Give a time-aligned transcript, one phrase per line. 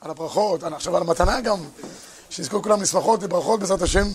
[0.00, 1.58] על הברכות, עכשיו על המתנה גם,
[2.30, 4.06] שיזכו כולם לשמחות וברכות בעזרת השם.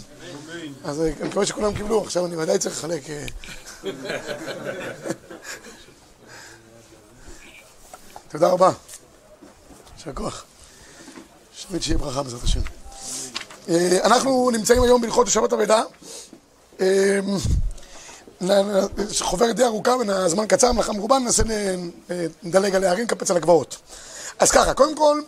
[0.83, 3.04] אז אה, אני מקווה שכולם קיבלו, עכשיו אני ודאי צריך לחלק.
[3.10, 3.26] אה.
[8.31, 8.72] תודה רבה.
[9.97, 10.44] יישר כוח.
[11.56, 12.62] שתמיד שיהיה ברכה בעזרת השם.
[13.70, 15.54] אה, אנחנו נמצאים היום בהלכות שבת
[18.41, 18.84] נ-
[19.22, 21.44] חוברת די ארוכה והזמן קצר, מלאכה מרובה, ננסה
[22.43, 23.77] לדלג על הערים, נקפץ על הגבעות.
[24.39, 25.21] אז ככה, קודם כל,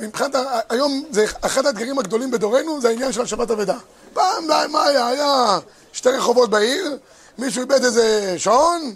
[0.00, 0.34] מבחינת,
[0.68, 3.76] היום זה אחד האתגרים הגדולים בדורנו, זה העניין של השבת אבדה.
[4.12, 5.06] פעם, די, מה היה?
[5.06, 5.58] היה
[5.92, 6.98] שתי רחובות בעיר,
[7.38, 8.94] מישהו איבד איזה שעון,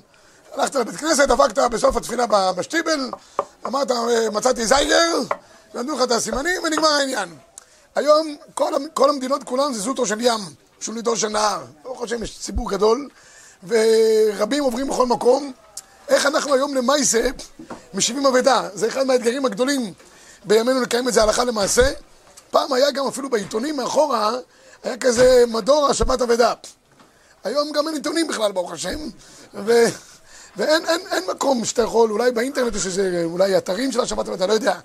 [0.52, 3.10] הלכת לבית כנסת, דפקת בסוף התפילה בשטיבל,
[3.66, 5.20] אמרת, אה, מצאתי זייגר,
[5.74, 7.28] נתנו לך את הסימנים ונגמר העניין.
[7.94, 10.41] היום כל, כל המדינות כולן זה זוטו של ים,
[10.80, 11.64] שוליתו של נהר.
[11.82, 13.08] ברוך השם יש ציבור גדול,
[13.68, 15.52] ורבים עוברים בכל מקום.
[16.08, 17.28] איך אנחנו היום למעשה
[17.94, 18.68] משיבים אבדה?
[18.74, 19.92] זה אחד מהאתגרים הגדולים
[20.45, 21.92] בימינו לקיים את זה הלכה למעשה.
[22.50, 24.33] פעם היה גם אפילו בעיתונים מאחורה,
[24.83, 26.53] היה כזה מדור השבת אבדה.
[27.45, 28.98] היום גם אין עיתונים בכלל, ברוך השם,
[29.55, 29.73] ו...
[30.56, 34.47] ואין אין, אין מקום שאתה יכול, אולי באינטרנט יש איזה, אולי אתרים של השבת, אתה
[34.47, 34.78] לא יודע.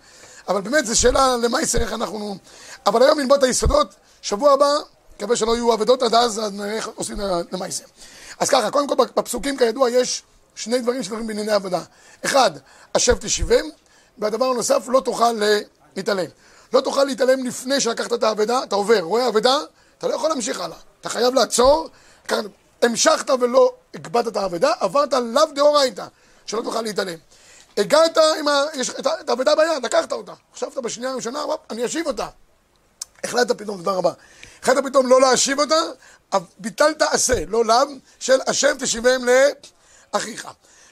[0.48, 2.38] אבל באמת זו שאלה למעשה איך אנחנו...
[2.86, 4.76] אבל היום ללמוד את היסודות, שבוע הבא,
[5.16, 7.18] מקווה שלא יהיו אבדות עד אז, אז נראה איך עושים
[7.52, 7.84] למעשה.
[8.40, 10.24] אז ככה, קודם כל בפסוקים כידוע יש
[10.56, 11.82] שני דברים שקורים בענייני עבודה.
[12.26, 12.52] אחד,
[12.96, 13.66] השב תשיבם,
[14.20, 15.42] והדבר הנוסף, לא תוכל
[15.96, 16.26] להתעלם.
[16.74, 19.58] לא תוכל להתעלם לפני שלקחת את האבדה, אתה עובר, רואה אבדה,
[19.98, 20.78] אתה לא יכול להמשיך הלאה.
[21.02, 21.90] אתה חייב לעצור,
[22.28, 22.42] ככה,
[22.82, 26.06] המשכת ולא הגבדת את האבדה, עברת לאו דאורייתא,
[26.46, 27.18] שלא תוכל להתעלם.
[27.78, 28.64] הגעת עם ה...
[28.74, 30.34] יש את האבדה ביד, לקחת אותה.
[30.56, 32.28] חשבת בשנייה הראשונה, אני אשיב אותה.
[33.24, 34.12] החלטת פתאום, תודה רבה.
[34.64, 35.76] החלטת פתאום לא להשיב אותה,
[36.58, 37.88] ביטלת עשה, לא לאו,
[38.20, 39.22] של השם תשיבם
[40.14, 40.48] לאחיך.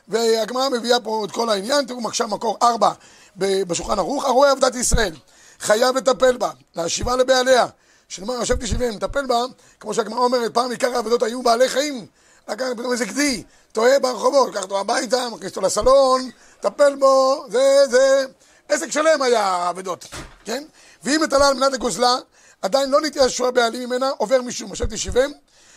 [0.08, 2.92] והגמרא מביאה פה את כל העניין, תראו עכשיו מקור ארבע
[3.36, 5.14] בשולחן ערוך, הרואה עבודת ישראל,
[5.60, 7.68] חייב לטפל בה, להשיבה לבעליה.
[8.10, 9.44] שנאמר השם תשיבם, לטפל בה,
[9.80, 12.06] כמו שהגמרא אומרת, פעם עיקר העבודות היו בעלי חיים.
[12.48, 16.30] לקח פתאום איזה גדי, טועה ברחובות, לקח אותו הביתה, מכניס אותו לסלון,
[16.60, 18.26] טפל בו, זה, זה,
[18.70, 20.06] עסק שלם היה האבדות,
[20.46, 20.64] כן?
[21.04, 22.16] ואם מטלה על מנת לגוזלה,
[22.62, 25.32] עדיין לא נתייאש הבעלים ממנה, עובר משום, השם תשיבם,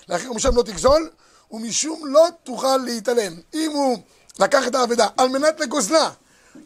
[0.09, 1.11] לאחר ומשם לא תגזול,
[1.51, 3.33] ומשום לא תוכל להתעלם.
[3.55, 3.99] אם הוא
[4.39, 6.11] לקח את האבדה על מנת לגוזלה,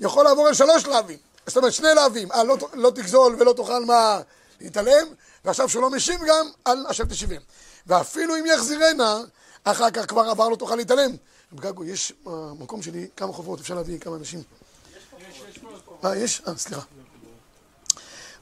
[0.01, 3.85] יכול לעבור על שלוש לאווים, זאת אומרת שני לאווים, אה, לא, לא תגזול ולא תוכל
[3.85, 4.21] מה
[4.61, 5.07] להתעלם,
[5.45, 7.41] ועכשיו שהוא לא משיב גם, על השם תשיבם.
[7.87, 9.21] ואפילו אם יחזירנה,
[9.65, 11.11] אחר כך כבר עבר לא תוכל להתעלם.
[11.55, 14.43] גגו, יש במקום שלי כמה חוברות, אפשר להביא כמה אנשים.
[16.05, 16.43] אה, יש?
[16.49, 16.83] אה, סליחה.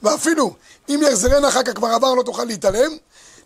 [0.02, 0.54] ואפילו
[0.88, 2.92] אם יחזרנה אחר כך כבר עבר לא תוכל להתעלם,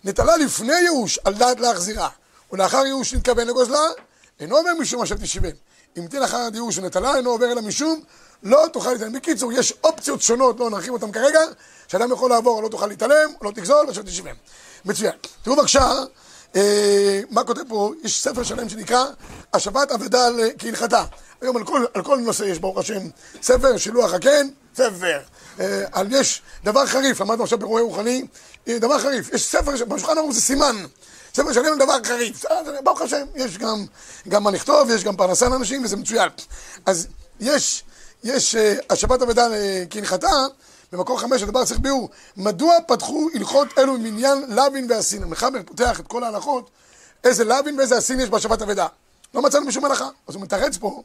[0.05, 2.09] נטלה לפני ייאוש על דעת להחזירה,
[2.53, 3.81] ולאחר ייאוש נתכוון לגוזלה,
[4.41, 5.51] אינו אומר משום השם תשיבם.
[5.99, 8.01] אם תהיה לאחר ייאוש ונטלה, אינו עובר אלא משום
[8.43, 9.13] לא תוכל להתעלם.
[9.13, 11.41] בקיצור, יש אופציות שונות, לא נרחיב אותן כרגע,
[11.89, 14.35] שאדם יכול לעבור, לא תוכל להתעלם, לא תגזול, השם תשיבם.
[14.85, 15.13] מצוין.
[15.43, 15.93] תראו בבקשה,
[16.57, 19.05] אה, מה כותב פה, יש ספר שלם שנקרא
[19.55, 21.05] השבת אבדה כהלכתה.
[21.41, 23.01] היום על כל, על כל נושא יש ברוך השם
[23.43, 25.21] ספר, שילוח הקן, ספר.
[25.61, 28.27] אה, על יש דבר חריף, למדנו עכשיו ברואה רוחני,
[28.69, 30.77] אה, דבר חריף, יש ספר, בשולחן ערוך זה סימן,
[31.37, 33.85] ספר שלם על דבר חריף, אה, זה- ברוך השם, יש גם,
[34.29, 36.29] גם מה לכתוב, יש גם פרנסה לאנשים וזה מצוין.
[36.87, 37.07] אז
[37.41, 37.85] יש,
[38.25, 39.55] יש אה, השבת אבדה ל-
[39.91, 40.29] כהלכתה,
[40.93, 45.23] במקור חמש הדבר צריך ביאור, מדוע פתחו הלכות אלו ממניין לוין ואסין?
[45.23, 46.71] המחבר פותח את כל ההלכות,
[47.25, 48.87] איזה לוין ואיזה אסין יש בהשבת אבדה.
[49.35, 50.09] לא מצאנו בשום הלכה.
[50.29, 51.03] אז הוא מתרץ פה,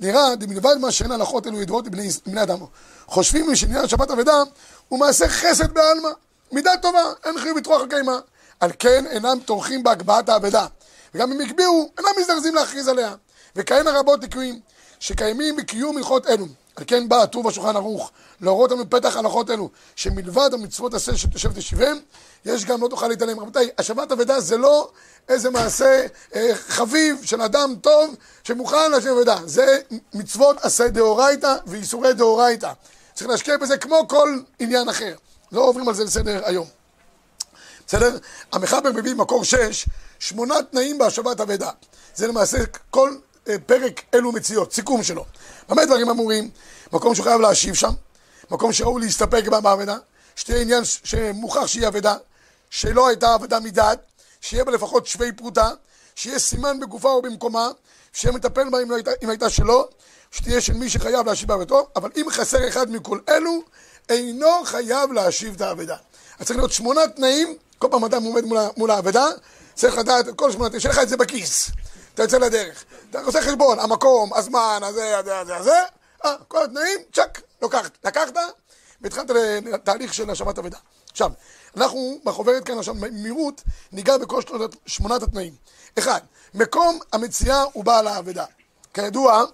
[0.00, 2.08] נראה, מלבד מה שאין הלכות אלו ידועות לבני,
[2.42, 2.58] אדם.
[3.06, 4.42] חושבים שעניין השבת אבדה
[4.88, 6.08] הוא מעשה חסד בעלמא.
[6.52, 8.18] מידה טובה, אין חיוב לטרוח הקיימה.
[8.60, 10.66] על כן אינם טורחים בהגבהת האבדה.
[11.14, 13.14] וגם אם הגביהו, אינם מזדרזים להכריז עליה.
[13.56, 14.60] וכהנה רבות ליקויים
[15.00, 16.46] שקיימים בקיום הלכות אלו.
[16.76, 18.10] על כן בא הטור בשולחן ערוך
[18.40, 21.98] להורות לנו פתח הלכות אלו, שמלבד המצוות עשה שתשב תשיבם,
[22.44, 23.40] יש גם לא תוכל להתעלם.
[23.40, 24.90] רבותיי, השבת אבדה זה לא
[25.28, 29.38] איזה מעשה אה, חביב של אדם טוב שמוכן לשבת אבדה.
[29.44, 29.78] זה
[30.14, 32.72] מצוות עשה דאורייתא ואיסורי דאורייתא.
[33.14, 35.14] צריך להשקיע בזה כמו כל עניין אחר.
[35.52, 36.79] לא עוברים על זה לסדר היום.
[37.90, 38.16] בסדר?
[38.52, 39.86] המחבר מביא מקור שש,
[40.18, 41.70] שמונה תנאים בהשבת אבדה.
[42.14, 42.58] זה למעשה
[42.90, 43.16] כל
[43.48, 45.24] אה, פרק אלו מציאות, סיכום שלו.
[45.68, 46.50] במה דברים אמורים?
[46.92, 47.92] מקום שהוא חייב להשיב שם,
[48.50, 49.96] מקום שראוי להסתפק בה באבדה,
[50.36, 52.16] שתהיה עניין שמוכח שהיא אבדה,
[52.70, 53.98] שלא הייתה אבדה מדעת,
[54.40, 55.70] שיהיה בה לפחות שווי פרוטה,
[56.14, 57.68] שיהיה סימן בגופה או במקומה,
[58.12, 59.88] שיהיה מטפל בה אם, לא הייתה, אם הייתה שלו,
[60.30, 63.62] שתהיה של מי שחייב להשיב באבדתו, אבל אם חסר אחד מכל אלו,
[64.08, 65.96] אינו חייב להשיב את האבדה.
[66.38, 68.44] אז צריך להיות שמונה תנאים, כל פעם אדם עומד
[68.76, 69.26] מול, האבדה,
[69.74, 71.70] צריך לדעת כל שמונה, שיהיה לך את זה בכיס.
[72.14, 72.84] אתה יוצא לדרך.
[73.10, 75.82] אתה עושה חשבון, המקום, הזמן, הזה, הזה, הזה, הזה,
[76.24, 77.98] אה, כל התנאים, צ'אק, לוקחת.
[78.04, 78.32] לקחת,
[79.00, 79.30] והתחלת
[79.64, 80.78] לתהליך של השבת אבדה.
[81.10, 81.30] עכשיו,
[81.76, 83.62] אנחנו בחוברת כאן עכשיו במהירות
[83.92, 84.42] ניגע בכל
[84.86, 85.54] שמונת התנאים.
[85.98, 86.20] אחד,
[86.54, 88.44] מקום המציאה הוא בעל האבדה.
[88.94, 89.44] כידוע,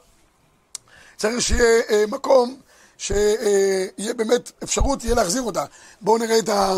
[1.17, 2.61] צריך שיהיה אה, מקום
[2.99, 5.65] שיהיה באמת אפשרות, תהיה להחזיר אותה.
[6.01, 6.75] בואו נראה את ה...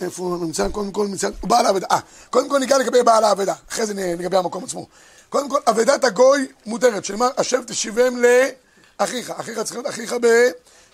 [0.00, 0.68] איפה הוא נמצא?
[0.68, 1.06] קודם כל.
[1.40, 1.86] הוא בעל האבדה.
[1.90, 1.98] אה,
[2.30, 4.86] קודם כל ניגע לגבי בעל האבדה, אחרי זה לגבי המקום עצמו.
[5.28, 9.30] קודם כל, אבדת הגוי מותרת, שנאמר, השב תשיבם לאחיך.
[9.30, 10.14] אחיך צריך להיות אחיך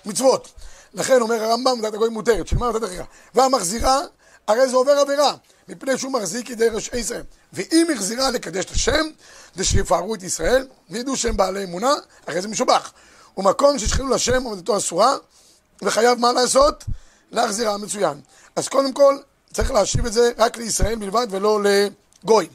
[0.06, 0.48] במצוות.
[0.94, 3.02] לכן אומר הרמב"ם, אבדת הגוי מותרת, שנאמר אבדת אחיך.
[3.34, 4.00] והמחזירה,
[4.48, 5.34] הרי זה עובר עבירה,
[5.68, 7.22] מפני שהוא מחזיק ידי ראשי ישראל.
[7.52, 9.06] ואם החזירה לקדש את השם,
[9.54, 11.94] זה שיפארו את ישראל, וידעו שהם בעלי אמונה,
[12.26, 12.92] הרי זה משובח.
[13.36, 15.16] ומקום ששכנו לשם עומדתו אסורה,
[15.82, 16.84] וחייב מה לעשות?
[17.30, 18.20] להחזירה מצוין.
[18.56, 19.18] אז קודם כל,
[19.52, 22.48] צריך להשיב את זה רק לישראל בלבד ולא לגוי.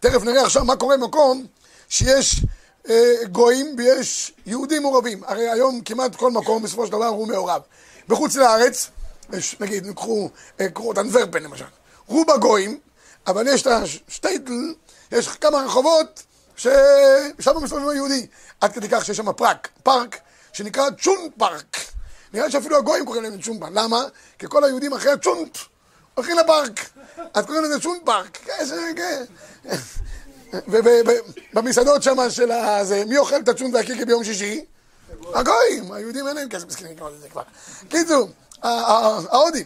[0.00, 1.46] תכף נראה עכשיו מה קורה במקום
[1.88, 2.44] שיש
[2.88, 5.24] אה, גויים ויש יהודים מעורבים.
[5.24, 7.62] הרי היום כמעט כל מקום בסופו של דבר הוא מעורב.
[8.08, 8.90] בחוץ לארץ,
[9.32, 10.30] יש, נגיד, קחו,
[10.60, 11.64] אה, קחו את אנטוורפן למשל,
[12.06, 12.78] רוב הגויים,
[13.26, 14.74] אבל יש את השטייטל,
[15.12, 16.22] יש כמה רחובות
[16.56, 18.26] ששם מסתובבים היהודי.
[18.60, 20.18] עד כדי כך שיש שם פארק, פארק
[20.52, 21.93] שנקרא צ'ולנט פארק.
[22.34, 23.70] נראה שאפילו הגויים קוראים להם פארק.
[23.72, 24.04] למה?
[24.38, 25.58] כי כל היהודים אחרי הצ'ולנט
[26.14, 26.80] הולכים לפארק.
[27.34, 28.46] אז קוראים לזה צ'ולנט פארק.
[30.68, 34.64] ובמסעדות שם של הזה, מי אוכל את הצ'ולנט והקישקע ביום שישי?
[35.34, 37.42] הגויים, היהודים אין להם כסף מסכנים לקנות לזה כבר.
[37.88, 38.28] קיצור,
[38.62, 39.64] ההודים.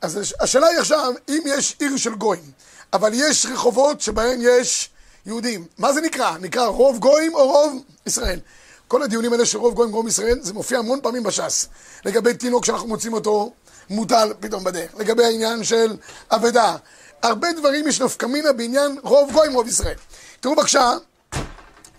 [0.00, 2.50] אז השאלה היא עכשיו, אם יש עיר של גויים,
[2.92, 4.90] אבל יש רחובות שבהן יש
[5.26, 6.38] יהודים, מה זה נקרא?
[6.40, 8.38] נקרא רוב גויים או רוב ישראל?
[8.88, 11.68] כל הדיונים האלה של רוב גויים ורוב ישראל, זה מופיע המון פעמים בש"ס.
[12.04, 13.52] לגבי תינוק שאנחנו מוצאים אותו
[13.90, 14.94] מוטל פתאום בדרך.
[14.98, 15.96] לגבי העניין של
[16.30, 16.76] אבדה.
[17.22, 19.94] הרבה דברים יש נפקמינה בעניין רוב גויים ורוב ישראל.
[20.40, 20.92] תראו בבקשה,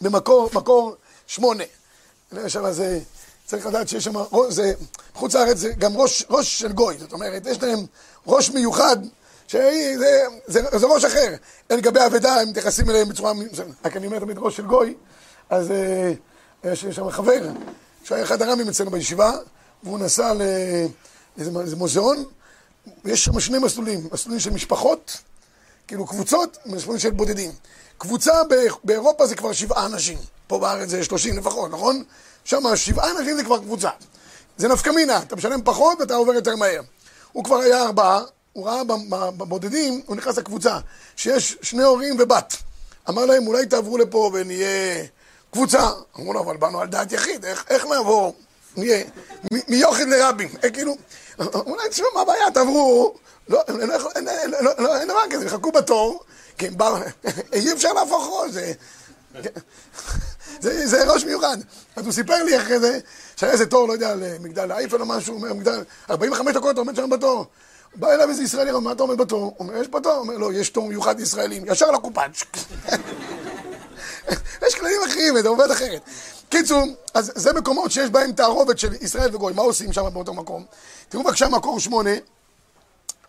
[0.02, 0.96] במקור, מקור
[1.28, 1.64] שמונה.
[2.48, 3.00] שם זה,
[3.46, 4.14] צריך לדעת שיש שם,
[4.50, 4.74] זה,
[5.14, 7.80] חוץ לארץ זה גם ראש, ראש של גוי, זאת אומרת, יש להם
[8.28, 8.98] ראש מיוחד
[9.48, 11.36] שזה זה, זה ראש אחר.
[11.70, 13.34] לגבי אבדה, הם מתייחסים אליהם בצורה...
[13.86, 14.94] רק אני אומר תמיד ראש של גוי,
[15.50, 16.14] אז אה,
[16.72, 17.50] יש שם חבר,
[18.04, 19.32] שהיה אחד הרמים אצלנו בישיבה,
[19.84, 20.34] והוא נסע
[21.38, 22.24] לאיזה מוזיאון,
[23.06, 25.18] ויש שם שני מסלולים, מסלולים של משפחות,
[25.88, 27.52] כאילו קבוצות, מסלולים של בודדים.
[27.98, 28.34] קבוצה
[28.84, 30.18] באירופה זה כבר שבעה אנשים,
[30.48, 32.04] פה בארץ זה שלושים לפחות, נכון?
[32.44, 33.90] שם שבעה אנשים זה כבר קבוצה.
[34.58, 36.82] זה נפקא מינה, אתה משלם פחות ואתה עובר יותר מהר.
[37.32, 38.22] הוא כבר היה ארבעה,
[38.54, 38.84] הוא ראה
[39.38, 40.80] בבודדים, הוא נכנס לקבוצה,
[41.16, 42.56] שיש שני הורים ובת.
[43.10, 45.04] אמר להם, אולי תעברו לפה ונהיה
[45.58, 45.90] קבוצה.
[46.20, 48.36] אמרו לו, אבל באנו על דעת יחיד, איך, איך נעבור?
[49.68, 50.50] מיוחד לרבים.
[50.64, 50.98] אה, כאילו,
[51.40, 52.52] אולי תשמעו, מה הבעיה?
[52.52, 53.16] תעברו.
[53.50, 53.64] לא,
[55.00, 56.24] אין דבר כזה, חכו בתור,
[56.58, 56.68] כי
[57.54, 58.52] אי אפשר להפוך ראש,
[60.62, 61.58] זה ראש מיוחד.
[61.96, 63.00] אז הוא סיפר לי אחרי זה,
[63.36, 67.10] שהיה איזה תור, לא יודע, למגדל אייפל או משהו, אומר, מגדל, 45 דקות עומד שם
[67.10, 67.46] בתור.
[67.96, 69.42] בא אליו איזה ישראלי, מה אתה עומד בתור?
[69.42, 70.12] הוא אומר, יש פה תור?
[70.12, 72.44] הוא אומר, לא, יש תור מיוחד ישראלים, ישר לקופאץ'.
[74.68, 76.02] יש כללים אחרים, זה עובד אחרת.
[76.50, 76.84] קיצור,
[77.14, 79.54] אז זה מקומות שיש בהם תערובת של ישראל וגוי.
[79.54, 80.66] מה עושים שם באותו מקום?
[81.10, 82.12] תראו בבקשה מקור שמונה,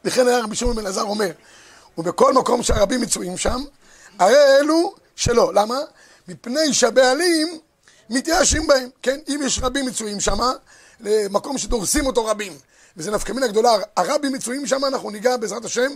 [0.05, 1.31] וכן היה רבי שמעון בן אלעזר אומר,
[1.99, 3.65] ובכל מקום שהרבים מצויים שם,
[4.19, 5.55] הרי אלו שלא.
[5.55, 5.79] למה?
[6.29, 7.59] מפני שהבעלים
[8.11, 8.89] מתייאשים בהם.
[9.03, 10.39] כן, אם יש רבים מצויים שם,
[11.01, 12.53] למקום שדורסים אותו רבים.
[12.97, 15.91] וזה נפקא מינה גדולה, הרבים מצויים שם, אנחנו ניגע בעזרת השם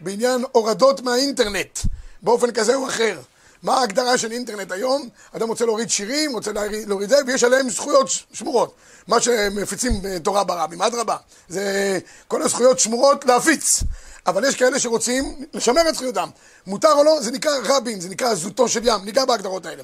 [0.00, 1.78] בעניין הורדות מהאינטרנט,
[2.22, 3.20] באופן כזה או אחר.
[3.62, 5.08] מה ההגדרה של אינטרנט היום?
[5.36, 6.50] אדם רוצה להוריד שירים, רוצה
[6.86, 8.74] להוריד זה, ויש עליהם זכויות שמורות.
[9.06, 11.16] מה שמפיצים תורה ברבים, אדרבה.
[11.48, 11.98] זה
[12.28, 13.82] כל הזכויות שמורות להפיץ.
[14.26, 16.28] אבל יש כאלה שרוצים לשמר את זכויותם.
[16.66, 19.82] מותר או לא, זה נקרא רבים, זה נקרא זוטו של ים, ניגע בהגדרות האלה.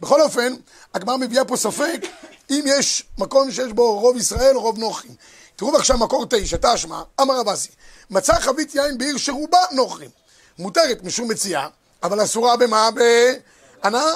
[0.00, 0.54] בכל אופן,
[0.94, 2.06] הגמרא מביאה פה ספק
[2.50, 5.14] אם יש מקום שיש בו רוב ישראל או רוב נוכרים.
[5.56, 7.68] תראו בבקשה מקור תשע, תשמע, אמר רבסי,
[8.10, 10.10] מצא חבית יין בעיר שרובה נוכרים.
[10.58, 11.68] מותרת משום מציאה,
[12.04, 12.88] אבל אסורה במה?
[12.90, 14.14] בהנאה.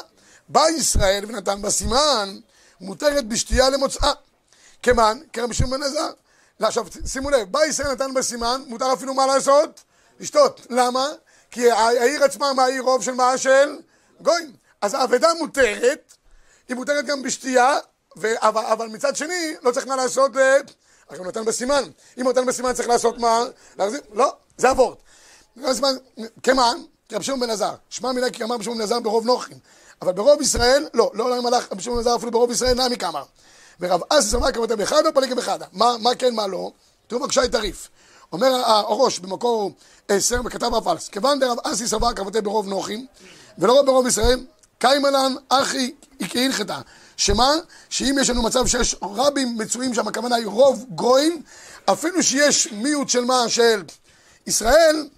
[0.49, 2.39] בא ישראל ונתן בה סימן,
[2.81, 4.13] מותרת בשתייה למוצאה.
[4.83, 6.11] כמן, כרבי שמעון בן עזר.
[6.61, 9.81] עכשיו, שימו לב, בא ישראל נתן בה סימן, מותר אפילו מה לעשות?
[10.21, 10.67] לשתות.
[10.71, 11.09] למה?
[11.51, 13.39] כי העיר עצמה, מה העיר רוב של מה?
[13.39, 13.79] של
[14.21, 14.53] גויים.
[14.81, 16.15] אז האבדה מותרת,
[16.69, 17.79] היא מותרת גם בשתייה,
[18.17, 18.29] ו...
[18.39, 20.33] אבל, אבל מצד שני, לא צריך מה לעשות,
[21.11, 21.83] רק הוא נתן בסימן.
[22.19, 23.45] אם הוא נתן בסימן צריך לעשות מה?
[23.79, 24.01] להחזיר?
[24.13, 25.03] לא, זה אבות.
[26.43, 26.77] כמן,
[27.13, 27.75] רבי שמעון בן עזר.
[27.91, 29.59] שמע מילה כי אמר רבי שמעון בן עזר ברוב נוחים.
[30.03, 32.97] אבל ברוב ישראל, לא, לא עולם הלך רבי שמעון בן עזר אפילו ברוב ישראל נמי
[32.97, 33.23] כמה.
[33.81, 35.59] ורב אסי סמך כמתה באחד ופליגה באחד.
[35.73, 36.71] מה, מה כן, מה לא?
[37.07, 37.89] תראו בבקשה את הריף.
[38.33, 39.73] אומר הראש במקור
[40.09, 43.07] עשר וכתב הפלס, כיוון דרב אסי סבר כמתה ברוב נוחים,
[43.59, 44.47] ולא ברוב ישראל,
[44.79, 45.93] קיימלן אחי
[46.35, 46.81] הלכתה,
[47.17, 47.55] שמה?
[47.91, 51.43] שאם יש לנו מצב שיש רבים מצויים שם, הכוונה היא רוב גויים,
[51.85, 53.49] אפילו שיש מיעוט של מה?
[53.49, 53.83] של
[54.47, 55.09] ישראל,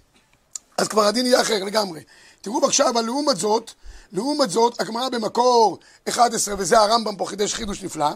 [0.81, 2.03] אז כבר הדין יהיה אחר לגמרי.
[2.41, 3.71] תראו בבקשה, אבל לעומת זאת,
[4.11, 8.09] לעומת זאת, הגמרא במקור 11, וזה הרמב"ם פה חידש חידוש נפלא,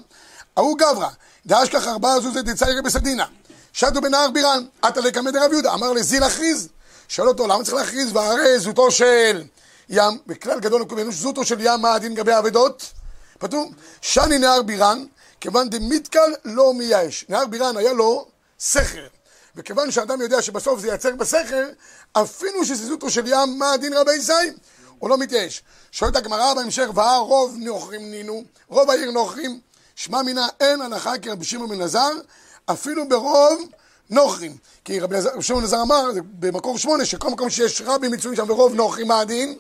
[0.58, 1.10] ההוא גברא,
[1.46, 3.26] דאשכח ארבעה זוזי דציירי בסדינה,
[3.74, 6.68] שטו בנהר בירן, עתה לקמא דרב יהודה, אמר לזיל הכריז,
[7.08, 8.16] שאל אותו, למה צריך להכריז?
[8.16, 9.44] והרי זוטו של
[9.90, 12.92] ים, בכלל גדול לקובענו, זוטו של ים, מה הדין לגבי האבדות?
[13.40, 15.06] פתאום, שני נהר בירן,
[15.42, 17.26] כיוון דמיתקל לא מייאש.
[17.30, 18.26] נהר בירן היה לו
[18.60, 19.08] סכר.
[19.56, 21.70] וכיוון שאדם יודע שבסוף זה ייצר בסכר,
[22.14, 24.34] אפילו שזיזותו של ים, מה הדין רבי זי?
[25.00, 25.64] הוא לא מתייאש.
[25.92, 29.60] שואלת הגמרא בהמשך, והר רוב נוכרים נינו, רוב העיר נוכרים,
[29.96, 32.12] שמע מינה אין הנחה כי רבי שמעון בן עזר,
[32.66, 33.62] אפילו ברוב
[34.10, 34.58] נוכרים.
[34.86, 38.74] כי רבי שמעון בן עזר אמר, במקור שמונה, שכל מקום שיש רבים מצויים שם ברוב
[38.74, 39.60] נוכרים, מה הדין?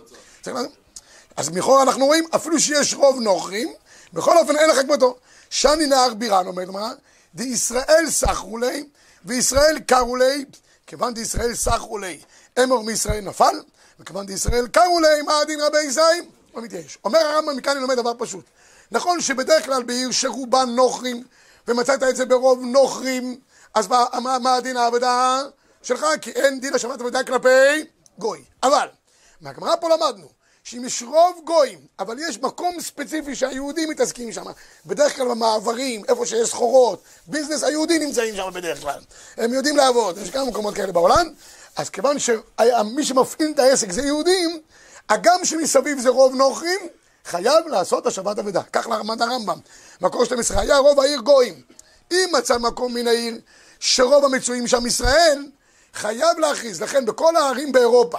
[1.37, 3.73] אז מכאורה אנחנו רואים, אפילו שיש רוב נוכרים,
[4.13, 5.15] בכל אופן אין לך כמותו.
[5.49, 6.89] שני נהר בירן, אומרת הגמרא,
[7.35, 8.85] דישראל סחרו לי,
[9.25, 10.45] וישראל קרו לי,
[10.87, 12.19] כיוון דישראל סחרו לי,
[12.63, 13.61] אמור מישראל נפל,
[13.99, 16.21] וכיוון דישראל קרו לי, מה הדין רבי ישראל?
[16.55, 16.97] לא מתייאש.
[17.05, 18.45] אומר הרמב"ם, מכאן אני לומד דבר פשוט.
[18.91, 21.23] נכון שבדרך כלל בעיר שרובן נוכרים,
[21.67, 23.39] ומצאת את זה ברוב נוכרים,
[23.73, 25.41] אז מה, מה, מה הדין העבודה
[25.83, 26.05] שלך?
[26.21, 27.85] כי אין דין השבת עבודה כלפי
[28.17, 28.43] גוי.
[28.63, 28.87] אבל,
[29.41, 30.27] מהגמרא פה למדנו,
[30.65, 34.43] שאם יש רוב גויים, אבל יש מקום ספציפי שהיהודים מתעסקים שם,
[34.85, 38.99] בדרך כלל במעברים, איפה שיש סחורות, ביזנס, היהודים נמצאים שם בדרך כלל.
[39.37, 41.29] הם יודעים לעבוד, יש כמה מקומות כאלה בעולם,
[41.75, 44.59] אז כיוון שמי שמפעיל את העסק זה יהודים,
[45.09, 46.79] הגם שמסביב זה רוב נוכרים,
[47.25, 48.61] חייב לעשות השבת אבדה.
[48.73, 49.59] כך למד הרמב"ם.
[50.01, 51.61] מקור 12, היה רוב העיר גויים.
[52.11, 53.37] אם מצא מקום מן העיר
[53.79, 55.45] שרוב המצויים שם ישראל,
[55.93, 56.81] חייב להכריז.
[56.81, 58.17] לכן בכל הערים באירופה,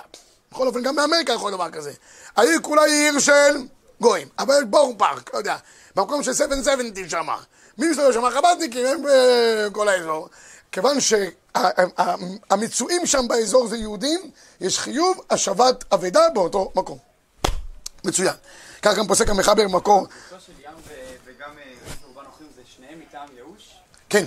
[0.57, 1.93] בכל אופן גם באמריקה יכול דבר כזה,
[2.37, 3.57] העיר כולה היא עיר של
[4.01, 4.29] גויים.
[4.39, 5.57] אבל יש בור פארק, לא יודע,
[5.97, 7.27] במקום של 770 שם.
[7.79, 8.31] מי מסתובב שם?
[8.31, 10.29] חב"דניקים, הם בכל האזור.
[10.73, 16.99] כיוון שהמצויים שם באזור זה יהודים, יש חיוב השבת אבדה באותו מקום.
[18.05, 18.35] מצוין.
[18.83, 20.07] כך גם פוסק המחבר מקור.
[24.09, 24.25] כן.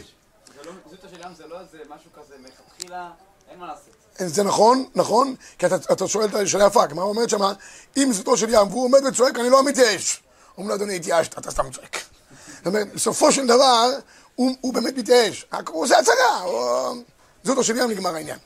[0.90, 3.12] זוטו של ים זה לא איזה משהו כזה מלכתחילה,
[3.50, 3.99] אין מה לעשות.
[4.28, 7.54] זה נכון, נכון, כי אתה, אתה שואל את השאלה יפה, הגמרא אומרת שמה,
[7.98, 10.22] אם זוטו של ים והוא עומד וצועק, אני לא מתייאש.
[10.58, 11.98] אומרים לו, אדוני, התייאשת, אתה סתם צועק.
[12.58, 13.90] זאת אומרת, בסופו של דבר,
[14.36, 15.46] הוא, הוא באמת מתייאש.
[15.68, 17.04] הוא עושה הצגה, הוא...
[17.44, 18.38] זוטו של ים נגמר העניין.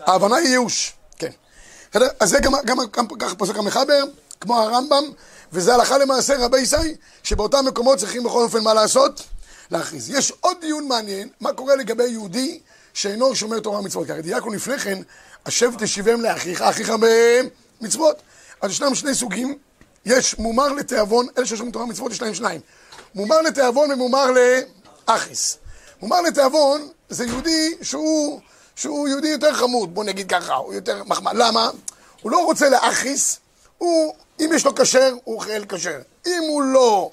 [0.00, 1.30] ההבנה היא ייאוש, כן.
[2.20, 4.04] אז זה גם, גם, גם ככה פוסק המחבר,
[4.40, 5.04] כמו הרמב"ם,
[5.52, 9.22] וזה הלכה למעשה רבי ישי, שבאותם מקומות צריכים בכל אופן מה לעשות?
[9.70, 10.10] להכריז.
[10.10, 12.60] יש עוד דיון מעניין, מה קורה לגבי יהודי
[12.98, 14.06] שאינו שומר תורה ומצוות.
[14.06, 14.98] כי הרי דייקנו לפני כן,
[15.46, 16.92] השב תשיבם לאחיך, אחיך
[17.80, 18.16] במצוות.
[18.60, 19.58] אז ישנם שני סוגים,
[20.04, 22.60] יש מומר לתיאבון, אלה ששומרים תורה ומצוות יש להם שניים.
[23.14, 24.26] מומר לתיאבון ומומר
[25.08, 25.58] לאחיס.
[26.02, 28.40] מומר לתיאבון זה יהודי שהוא,
[28.76, 31.32] שהוא יהודי יותר חמוד, בוא נגיד ככה, הוא יותר מחמד.
[31.34, 31.70] למה?
[32.22, 33.38] הוא לא רוצה לאחיס,
[33.78, 35.98] הוא, אם יש לו כשר, הוא אוכל כשר.
[36.26, 37.10] אם הוא לא,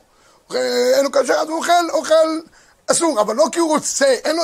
[0.94, 2.40] אין לו כשר, אז הוא אוכל, אוכל
[2.88, 4.44] אסור, אבל לא כי הוא רוצה, אין לו,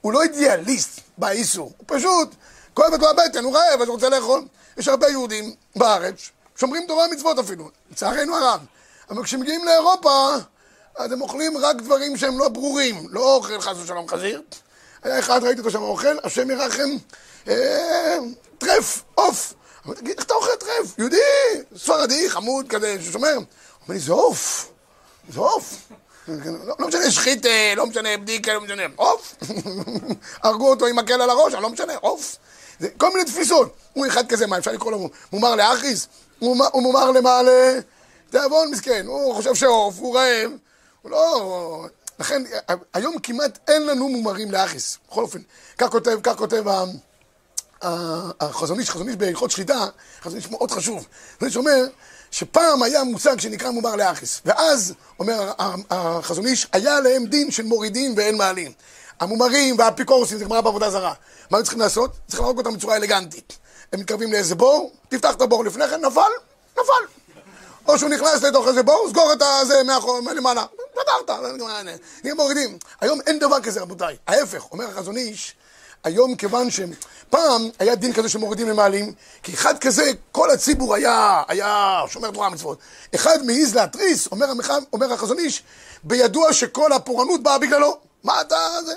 [0.00, 2.34] הוא לא אידיאליסט באיסור, הוא פשוט,
[2.74, 4.44] כואבת לו הבטן, הוא רעב, אז הוא רוצה לאכול.
[4.76, 6.14] יש הרבה יהודים בארץ,
[6.56, 8.60] שומרים תורה ומצוות אפילו, לצערנו הרב.
[9.10, 10.34] אבל כשמגיעים לאירופה,
[10.96, 14.42] אז הם אוכלים רק דברים שהם לא ברורים, לא אוכל חס ושלום חזיר.
[15.02, 16.90] היה אחד, ראיתי אותו שם אוכל, השם ירחם,
[17.48, 18.18] אה,
[18.58, 19.54] טרף, עוף.
[19.86, 20.98] אמרתי, תגיד, איך אתה אוכל טרף?
[20.98, 21.16] יהודי,
[21.76, 23.34] ספרדי, חמוד כזה, ששומר.
[23.34, 23.44] הוא
[23.82, 24.70] אומר לי, זה עוף,
[25.28, 25.74] זה עוף.
[26.78, 29.34] לא, משנה שחיתה, לא משנה בדיקה, לא משנה, עוף.
[30.42, 32.36] הרגו אותו עם מקל על הראש, לא משנה, עוף.
[32.96, 33.76] כל מיני תפיסות.
[33.92, 36.08] הוא אחד כזה, מה אפשר לקרוא לו מומר לאחיס?
[36.38, 37.40] הוא מומר למה?
[38.28, 39.06] לתיאבון מסכן.
[39.06, 40.50] הוא חושב שעוף, הוא רעב.
[41.02, 41.86] הוא לא...
[42.18, 42.42] לכן,
[42.94, 44.98] היום כמעט אין לנו מומרים לאחיס.
[45.10, 45.38] בכל אופן,
[45.78, 46.64] כך כותב, כך כותב
[48.40, 49.86] החזון איש, חזון איש בהלכות שחיטה,
[50.22, 51.06] חזון איש מאוד חשוב.
[51.36, 51.86] חזון איש אומר
[52.30, 55.52] שפעם היה מושג שנקרא מומר לאחיס, ואז, אומר
[55.90, 58.72] החזון איש, היה להם דין של מורידים ואין מעלים.
[59.20, 61.12] המומרים והאפיקורסים, זה גמרא בעבודה זרה.
[61.50, 62.10] מה הם צריכים לעשות?
[62.28, 63.58] צריך להרוג אותם בצורה אלגנטית.
[63.92, 66.20] הם מתקרבים לאיזה בור, תפתח את הבור לפני כן, נפל,
[66.72, 67.18] נפל.
[67.88, 70.64] או שהוא נכנס לתוך איזה בור, סגור את הזה מאחור, למעלה.
[70.92, 71.38] פתרת,
[72.36, 72.78] מורידים.
[73.00, 74.16] היום אין דבר כזה, רבותיי.
[74.26, 75.54] ההפך, אומר החזון איש,
[76.04, 79.12] היום כיוון שפעם היה דין כזה שמורידים למעלים,
[79.42, 82.78] כי אחד כזה, כל הציבור היה, היה שומר תורה ומצוות.
[83.14, 84.46] אחד מעז להתריס, אומר,
[84.92, 85.62] אומר החזון איש,
[86.04, 87.98] בידוע שכל הפורענות באה בגללו.
[88.24, 88.94] מה אתה זה?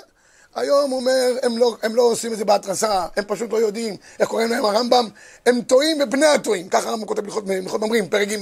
[0.54, 3.96] היום הוא אומר, הם לא, הם לא עושים את זה בהתרסה, הם פשוט לא יודעים,
[4.20, 5.08] איך קוראים להם הרמב"ם?
[5.46, 8.36] הם טועים ובני הטועים, ככה הרמב"ם כותב בהלכות ממרים, פרק ג'.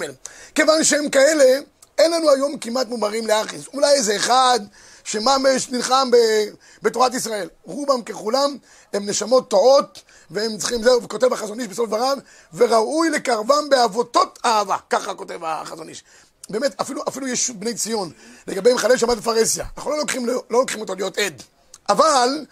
[0.55, 1.59] כיוון שהם כאלה,
[1.99, 3.67] אין לנו היום כמעט מומרים לאחיס.
[3.75, 4.61] אולי איזה אחד
[5.05, 6.51] שממש נלחם ב-
[6.83, 7.49] בתורת ישראל.
[7.65, 8.57] רובם ככולם
[8.93, 12.19] הם נשמות טועות, והם צריכים זהו, וכותב החזון איש בסוף דבריו,
[12.55, 14.77] וראוי לקרבם בעבותות אהבה.
[14.91, 16.05] ככה כותב החזון איש.
[16.51, 18.13] באמת, אפילו, אפילו יש בני ציון,
[18.47, 19.65] לגבי מחלל שבת בפרהסיה.
[19.77, 21.43] אנחנו לא לוקחים, לא לוקחים אותו להיות עד.
[21.89, 22.47] אבל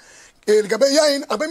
[0.48, 1.46] אה, לגבי יין, הרבה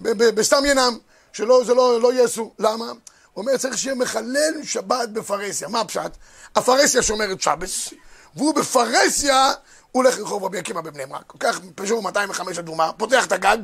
[0.00, 0.98] ב- בסתם ינם,
[1.32, 2.52] שלא, לא, לא יעשו.
[2.58, 2.86] למה?
[2.86, 2.96] הוא
[3.36, 5.68] אומר, צריך שיהיה מחלל שבת בפרהסיה.
[5.68, 6.10] מה הפשט?
[6.56, 7.88] הפרהסיה שומרת שבס,
[8.36, 9.52] והוא בפרהסיה,
[9.92, 11.32] הוא הולך לרחוב רבי עקיבא בבני ברק.
[11.34, 13.58] לוקח פז'ור 205 אדומה, פותח את הגג,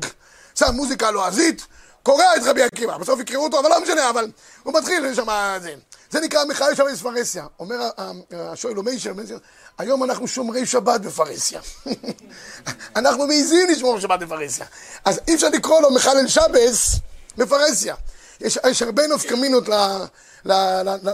[0.54, 1.66] שם מוזיקה לועזית,
[2.02, 2.99] קורע את רבי עקיבא.
[2.99, 4.30] בסוף יקראו אותו, אבל לא משנה, אבל
[4.62, 5.26] הוא מתחיל שם
[5.62, 5.75] זה.
[6.11, 7.47] זה נקרא מחלל שבת בפרהסיה.
[7.59, 7.76] אומר
[8.33, 9.12] השואל של
[9.78, 11.61] היום אנחנו שומרי שבת בפרהסיה.
[12.97, 14.66] אנחנו מעיזים לשמור שבת בפרהסיה.
[15.04, 16.97] אז אי אפשר לקרוא לו מחלל שבס
[17.37, 17.95] בפרהסיה.
[18.40, 19.68] יש, יש הרבה נפקמינות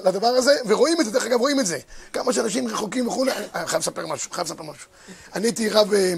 [0.04, 1.78] לדבר הזה, ורואים את זה, דרך אגב, רואים את זה.
[2.12, 4.88] כמה שאנשים רחוקים וכולי, אני חייב לספר משהו, חייב לספר משהו.
[5.34, 6.14] אני הייתי רב, אה,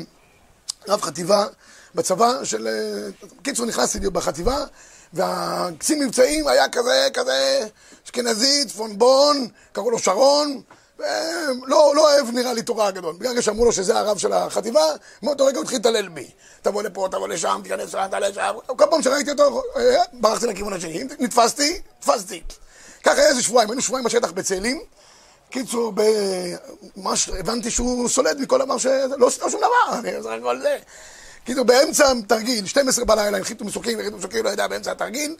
[0.88, 1.46] רב חטיבה
[1.94, 2.66] בצבא של...
[2.66, 4.64] אה, בקיצור, נכנסתי לי בחטיבה,
[5.12, 7.66] והקצין מבצעים היה כזה, כזה,
[8.06, 10.62] אשכנזי, צפונבון, קראו לו שרון,
[10.98, 13.14] ולא לא אוהב נראה לי תורה הגדול.
[13.18, 14.82] בגלל שאמרו לו שזה הרב של החטיבה,
[15.22, 16.30] מאותו רגע הוא התחיל להתעלל בי.
[16.62, 18.54] תבוא לפה, תבוא לשם, תיכנס לשם, תעלה לשם.
[18.66, 21.04] כל פעם שראיתי אותו, אה, ברחתי לכיוון השני.
[21.18, 22.42] נתפסתי, תפסתי.
[23.04, 24.80] ככה היה איזה שבועיים, היינו שבועיים בשטח בצאלים.
[25.50, 25.92] קיצור,
[26.96, 28.86] ממש הבנתי שהוא סולד מכל דבר ש...
[29.18, 30.76] לא עושה שום דבר, אני הכל זה.
[31.44, 35.36] קיצור, באמצע תרגיל, 12 בלילה, הנחיתו מסוקים, הנחיתו מסוקים, לא יודע, באמצע התרגיל,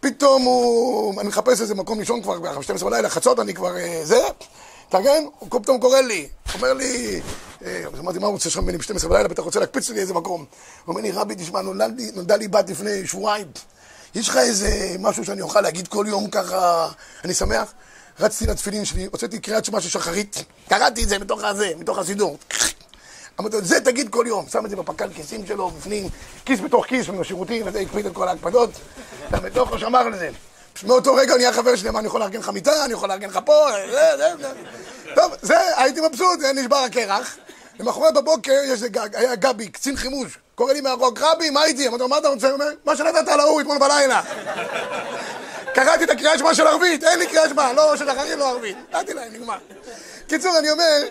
[0.00, 1.20] פתאום הוא...
[1.20, 3.76] אני מחפש איזה מקום לישון כבר, ב-12 בלילה, חצות, אני כבר...
[3.76, 4.20] אה, זה,
[4.88, 7.20] תרגן, הוא פתאום קורא לי, אומר לי,
[7.64, 10.44] אה, אמרתי, מה הוא רוצה שם ממני ב-12 בלילה, בטח רוצה להקפיץ לי איזה מקום.
[10.84, 13.46] הוא אומר לי, רבי, תשמע, נולדה לי בת לפני שבועיים.
[14.14, 16.88] יש לך איזה משהו שאני אוכל להגיד כל יום ככה,
[17.24, 17.72] אני שמח?
[18.20, 22.38] רצתי לתפילין שלי, הוצאתי קריאת שמע של שחרית, קראתי את זה מתוך הזה, מתוך הסידור.
[23.40, 26.08] אמרתי לו, זה תגיד כל יום, שם את זה בפק"ל כיסים שלו, בפנים,
[26.44, 28.70] כיס בתוך כיס, עם השירותים, וזה הקפיד את כל ההקפדות,
[29.32, 30.30] ובתוכו שמר לזה.
[30.86, 33.28] מאותו רגע הוא נהיה חבר שלי, מה, אני יכול לארגן לך מיטה, אני יכול לארגן
[33.28, 34.48] לך פה, זה, זה, זה.
[35.14, 37.36] טוב, זה, הייתי מבסוט, נשבר הקרח.
[37.80, 38.80] למחרת בבוקר יש
[39.14, 41.88] היה גבי, קצין חימוש, קורא לי מהרחוק, רבי, מה איתי?
[41.88, 42.46] אמרתי לו, מה אתה רוצה?
[42.46, 44.22] הוא אומר, מה שנתת על ההוא אתמול בלילה.
[45.74, 48.76] קראתי את הקריאה שמע של ערבית, אין לי קריאה שמע, לא של אחרים, לא ערבית.
[48.94, 49.58] נתתי להם, נגמר.
[50.28, 51.02] קיצור, אני אומר,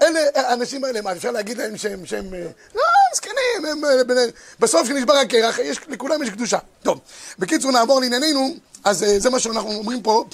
[0.00, 2.82] אלה, האנשים האלה, מה, אפשר להגיד להם שהם, שהם, אה, לא,
[3.14, 4.24] זקנים, הם, אה,
[4.60, 6.58] בסוף כשנשבר הקרח, יש, לכולם יש קדושה.
[6.82, 6.98] טוב,
[7.38, 10.24] בקיצור, נעבור לענייננו, אז אה, זה מה שאנחנו אומרים פה.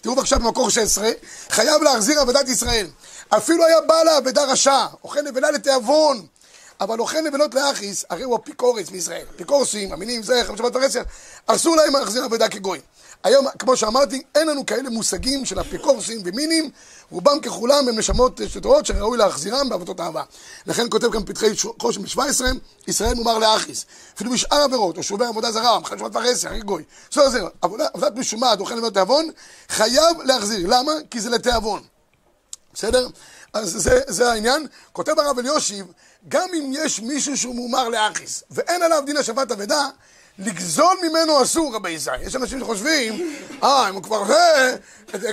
[0.00, 1.10] תראו בבקשה במקור 16,
[1.50, 2.86] חייב להחזיר עבודת ישראל.
[3.28, 6.26] אפילו היה בא לאבדה רשע, אוכל נבלה לתיאבון.
[6.80, 9.24] אבל אוכל נבלות לאחיס, הרי הוא אפיקורס מישראל.
[9.36, 11.02] אפיקורסים, המינים, זה, חמשת ברסיה,
[11.46, 12.80] אסור להם להחזיר אבדה כגוי.
[13.24, 16.70] היום, כמו שאמרתי, אין לנו כאלה מושגים של אפיקורסים ומינים,
[17.10, 20.22] רובם ככולם הם נשמות שטועות שראוי להחזירם בעבודות אהבה.
[20.66, 21.46] לכן כותב כאן פתחי
[21.80, 22.44] חושן ב-17,
[22.88, 23.86] ישראל מומר לאחיס.
[24.16, 26.82] אפילו בשאר עבירות, או שובר עבודה זרה, מחל שבת ורסיה, הרי גוי.
[27.12, 27.20] זה,
[27.62, 29.30] עבודה- עבודת משומעת, אוכל נבלות תיאבון,
[29.68, 30.66] חייב להחזיר.
[30.68, 30.92] למה?
[31.10, 31.82] כי זה לתיאבון.
[32.74, 33.08] בסדר?
[33.52, 34.66] אז זה, זה העניין.
[34.92, 35.86] כותב הרב אליושיב,
[36.28, 39.88] גם אם יש מישהו שהוא מומר לאחיס, ואין עליו דין השבת אבדה,
[40.38, 42.22] לגזול ממנו אסור, רבי ישראל.
[42.22, 44.76] יש אנשים שחושבים, אה, אם הוא כבר זה,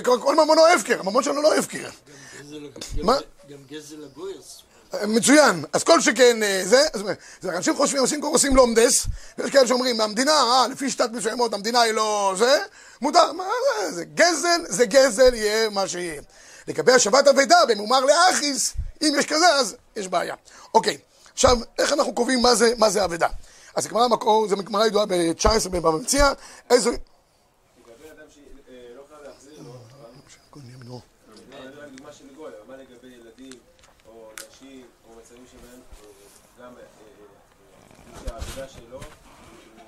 [0.02, 1.88] כל ממונו הפקר, הממון שלנו לא הפקר.
[2.98, 3.08] גם-
[3.70, 4.64] גזל הגוי אסור.
[5.06, 5.64] מצוין.
[5.72, 7.02] אז כל שכן אה, זה, אז
[7.48, 9.06] אנשים חושבים, עושים קורסים לומדס,
[9.38, 12.58] ויש כאלה שאומרים, המדינה, אה, לפי שיטת מסוימות, המדינה היא לא זה,
[13.00, 13.44] מותר, מה
[13.80, 16.22] זה, זה גזל, זה גזל, יהיה מה שיהיה.
[16.68, 20.34] לגבי השבת אבדה במומר לאחיס, אם יש כזה, אז יש בעיה.
[20.74, 20.98] אוקיי,
[21.32, 23.28] עכשיו, איך אנחנו קובעים מה זה, מה זה אבדה?
[23.74, 26.32] אז הגמרא מקור, זו גמרא ידועה ב-19 במציע,
[26.70, 26.90] איזו...
[26.90, 27.00] לגבי
[28.10, 29.72] אדם שלא חייב להחזיר לו,
[31.34, 33.60] זה נראה לי דוגמה של גוי, אבל מה לגבי ילדים,
[34.08, 39.00] או נשים, או מצבים שבהם אה, גם אה, אה, מי שהעבודה שלו,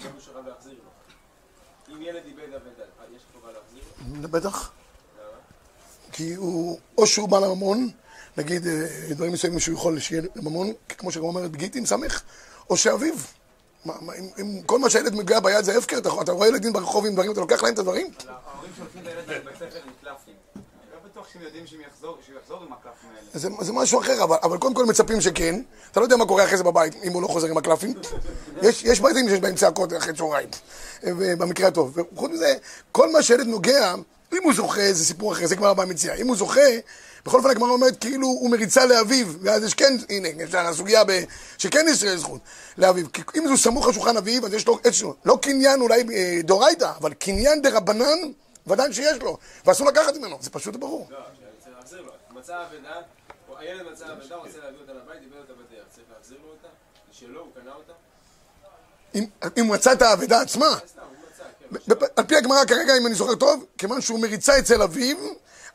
[0.05, 0.91] לא מישהו חייב להחזיר לו.
[1.95, 2.85] אם ילד איבד אבדה,
[3.17, 3.83] יש חובה להחזיר?
[4.31, 4.71] בטח.
[6.13, 7.91] כי הוא, או שהוא בא לממון,
[8.37, 12.23] נגיד אה, דברים מסוימים שהוא יכול שיהיה לממון, כמו שגם אומרת עם סמך,
[12.71, 13.15] או שאביו.
[13.85, 16.73] מה, מה, אם, אם כל מה שהילד מגיע ביד זה הפקר, אתה, אתה רואה ילדים
[16.73, 18.07] ברחוב עם דברים, אתה לוקח להם את הדברים?
[18.29, 20.35] ההורים שולחים את הילד לבית ספר עם קלפים.
[23.11, 23.39] אני לא.
[23.41, 25.61] זה, זה משהו אחר, אבל, אבל קודם כל מצפים שכן.
[25.93, 27.95] אתה לא יודע מה קורה אחרי זה בבית, אם הוא לא חוזר עם הקלפים.
[28.63, 30.49] יש, יש בתים שיש בהם צעקות אחרי צהריים,
[31.05, 31.99] אה, במקרה הטוב.
[31.99, 32.55] וחוץ מזה,
[32.93, 33.95] כל מה שהילד נוגע,
[34.33, 36.15] אם הוא זוכה, זה סיפור אחר, זה כבר הבא מציע.
[36.15, 36.61] אם הוא זוכה,
[37.27, 41.11] בכל אופן הגמרא אומרת כאילו הוא מריצה לאביו, ואז יש כן, הנה, יש הסוגיה ב,
[41.59, 42.41] שכן יש זכות
[42.79, 43.13] לאביו.
[43.13, 46.39] כי אם הוא סמוך על שולחן אביו, אז יש לו איזשהו, לא קניין אולי אה,
[46.43, 48.19] דאורייתא, אבל קניין דה רבנן,
[48.67, 51.07] ודאי שיש לו, ואסור לקחת ממנו, זה פשוט ברור.
[51.11, 51.23] לא, רק
[51.79, 52.13] להחזיר לו.
[52.31, 52.95] מצא אבדה,
[53.59, 55.85] הילד מצא אבדה, רוצה להביא אותה לבית, איבד אותה בדרך.
[55.95, 56.69] צריך להחזיר לו אותה?
[57.09, 57.93] היא שלו, הוא קנה אותה?
[59.15, 59.27] אם-
[59.59, 61.43] אם הוא מצא את האבדה עצמה, מצא,
[61.89, 61.95] כן.
[62.17, 65.17] על פי הגמרא כרגע, אם אני זוכר טוב, כיוון שהוא מריצה אצל אביו,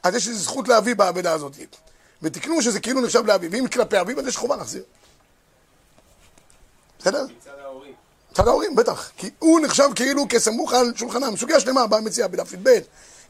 [0.03, 1.57] אז יש איזו זכות לאביו באבדה הזאת.
[2.21, 4.83] ותקנו שזה כאילו נחשב לאביו, ואם כלפי אביו, אז יש חובה להחזיר.
[6.99, 7.25] בסדר?
[7.37, 7.93] מצד ההורים.
[8.31, 9.11] מצד ההורים, בטח.
[9.17, 11.37] כי הוא נחשב כאילו כסמוך על שולחנם.
[11.37, 12.69] סוגיה שלמה, באה מציאה בדף י"ב,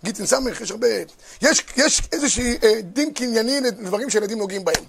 [0.04, 0.88] גיטין ס', יש הרבה...
[1.42, 4.84] יש, יש איזשהי אה, דין קנייני לדברים שילדים נוגעים בהם.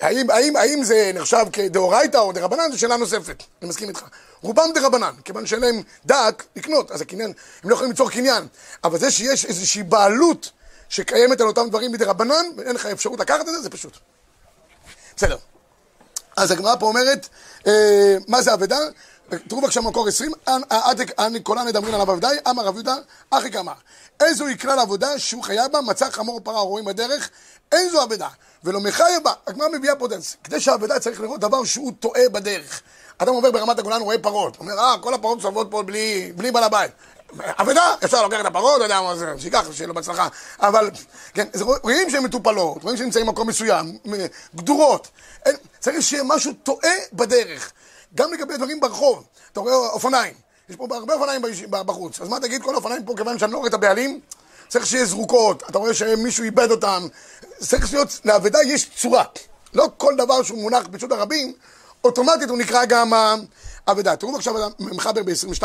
[0.00, 4.04] האם, האם, האם זה נחשב כדאורייתא או דרבנן, זו שאלה נוספת, אני מסכים איתך.
[4.40, 7.32] רובם דרבנן, כיוון שאין להם דעת לקנות, אז הקניין,
[7.62, 8.46] הם לא יכולים ליצור קניין.
[8.84, 10.50] אבל זה שיש איזושהי בעלות
[10.94, 13.96] שקיימת על אותם דברים מדרבנן, ואין לך אפשרות לקחת את זה, זה פשוט.
[15.16, 15.36] בסדר.
[16.36, 17.28] אז הגמרא פה אומרת,
[17.66, 18.78] אה, מה זה אבידה?
[19.48, 20.32] תראו בבקשה במקור 20,
[20.70, 22.94] אטו כל הני דאמרינן לאו אבידה הוא, אמר רב יהודה,
[23.30, 23.72] הכי קאמר.
[24.20, 27.30] איזוהי כלל אבידה שהוא חייב בה, מצא חמור פרה רועים בדרך,
[27.72, 28.28] אין זו אבדה,
[28.64, 29.32] ולא מיחייב בה.
[29.46, 30.36] הגמרא מביאה פה דנס.
[30.44, 32.82] כדי שהאבדה צריך לראות דבר שהוא טועה בדרך.
[33.18, 34.56] אדם עובר ברמת הגולן, רואה פרות.
[34.60, 36.90] אומר, אה, כל הפרות מסתובבות פה בלי, בלי בעל הבית.
[37.40, 40.28] אבדה, אפשר לקחת את הפרות, אתה יודע מה זה, שייקח, שיהיה לו בהצלחה.
[40.60, 40.90] אבל,
[41.34, 41.46] כן,
[41.82, 43.98] רואים שהן מטופלות, רואים שהן נמצאים במקום מסוים,
[44.54, 45.08] גדורות.
[45.46, 47.72] אין- צריך שיהיה משהו טועה בדרך.
[48.14, 49.24] גם לגבי דברים ברחוב.
[49.52, 50.34] אתה רואה אופניים.
[50.68, 52.20] יש פה הרבה אופניים בחוץ.
[52.20, 54.20] אז מה תגיד, כל האופניים פה, כיוון שאני לא רואה את הבעלים,
[54.68, 55.62] צריך שיהיה זרוקות.
[55.70, 57.06] אתה רואה שמישהו איבד אותם.
[57.58, 59.24] צריך להיות, לאבדה יש צורה.
[59.74, 61.52] לא כל דבר שהוא מונח ברשות הרבים,
[62.04, 63.12] אוטומטית הוא נקרא גם
[63.86, 64.16] האבדה.
[64.16, 65.62] תראו עכשיו מחבר ב-22,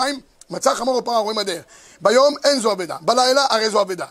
[0.49, 1.63] מצא חמור או פרה רואים הדרך.
[2.01, 4.05] ביום אין זו אבדה, בלילה הרי זו אבדה.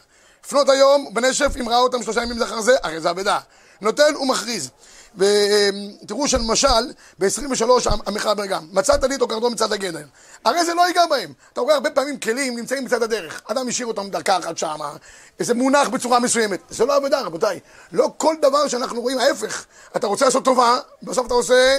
[0.45, 3.39] לפנות היום בנשף, אם ראה אותם שלושה ימים זכר זה, הרי זה אבדה.
[3.81, 4.71] נוטל ומכריז.
[5.17, 10.05] ותראו שלמשל, ב-23 המחבר גם, מצא טלית או קרדום מצד הגדר.
[10.45, 11.33] הרי זה לא ייגע בהם.
[11.53, 13.43] אתה רואה הרבה פעמים כלים נמצאים מצד הדרך.
[13.47, 14.93] אדם השאיר אותם דרכה אחת שמה,
[15.41, 16.61] איזה מונח בצורה מסוימת.
[16.71, 17.61] זה לא עבודה, רבותיי.
[17.93, 19.65] לא כל דבר שאנחנו רואים, ההפך.
[19.97, 21.79] אתה רוצה לעשות טובה, בסוף אתה עושה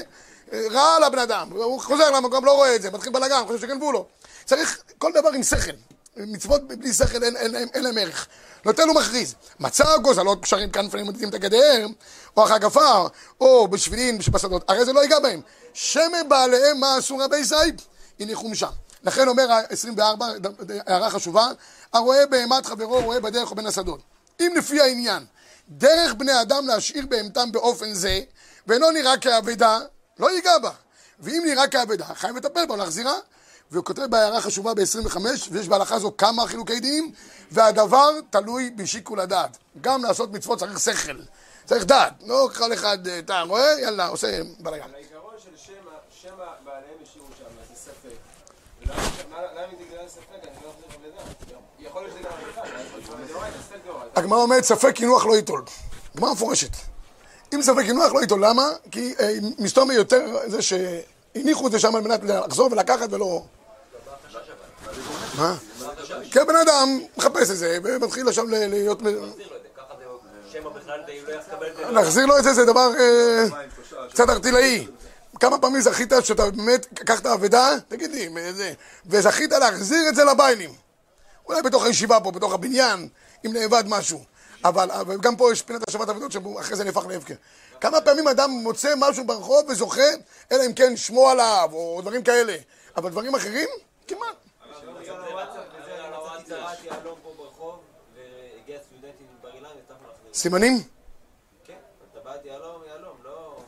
[0.54, 1.50] אה, רע לבן אדם.
[1.52, 4.06] הוא חוזר למקום, לא רואה את זה, מתחיל בלאגן, חושב שגנבו לו.
[4.50, 5.72] צריך כל דבר עם שכל.
[6.18, 8.28] מצוות בלי שכל אין, להם ערך.
[8.66, 11.88] נוטל ומכריז, מצא גוזלות פשרים כנפים מודדים את הגדר,
[12.38, 13.08] או אחר גפר,
[13.42, 15.42] או בשבילין בשדות, הרי זה לא ייגע בהם.
[15.74, 17.82] שמא בעליהם מה עשו רבי זית,
[18.20, 18.70] הניחום שם.
[19.04, 20.24] לכן אומר ה-24,
[20.88, 21.48] הערה חשובה,
[21.94, 24.00] הרואה בהמת חברו רואה בדרך ובין השדות.
[24.40, 25.26] אם לפי העניין,
[25.70, 28.20] דרך בני אדם להשאיר בהמתם באופן זה,
[28.68, 29.80] ואינו נראה כאבדה,
[30.20, 30.72] לא ייגע בה.
[31.20, 33.14] ואם נראה כאבדה, חייב לטפל בה, להחזירה.
[33.72, 35.18] והוא כותב בהערה חשובה ב-25,
[35.52, 37.12] ויש בהלכה הזו כמה חילוקי דין,
[37.52, 39.58] והדבר תלוי בשיקול הדעת.
[39.82, 41.18] גם לעשות מצוות צריך שכל,
[41.66, 42.14] צריך דעת.
[42.26, 44.84] לא כל אחד, אה, אתה רואה, יאללה, עושה בלאגן.
[44.84, 48.16] על העיקרון של שמא, שמא בעליהם השאירו שם, זה ספק.
[54.16, 55.64] הגמרא אומרת ספק קינוח לא ייטול.
[56.18, 56.72] גמרא מפורשת.
[57.54, 58.64] אם ספק קינוח לא ייטול, למה?
[58.92, 63.44] כי אה, מסתום יותר זה שהניחו את זה שם על מנת לחזור ולקחת ולא...
[65.39, 65.56] מה?
[66.32, 69.02] כי הבן אדם מחפש את זה ומתחיל עכשיו להיות...
[71.89, 73.45] להחזיר לו את זה זה דבר אה,
[74.10, 74.88] קצת ארטילאי.
[75.39, 78.30] כמה פעמים זכית שאתה באמת, קח את האבדה, תגיד לי,
[79.06, 80.73] וזכית להחזיר את זה לביילים.
[81.47, 83.08] אולי בתוך הישיבה פה, בתוך הבניין,
[83.45, 84.23] אם נאבד משהו.
[84.63, 84.89] אבל,
[85.21, 87.34] גם פה יש פינת השבת אבדות שאחרי זה נהפך להפקר.
[87.82, 90.10] כמה פעמים אדם מוצא משהו ברחוב וזוכה,
[90.52, 92.56] אלא אם כן שמו עליו, או דברים כאלה.
[92.97, 93.67] אבל דברים אחרים,
[94.08, 94.49] כמעט.
[100.34, 100.74] סימנים?
[101.63, 101.78] כן,
[103.24, 103.63] לא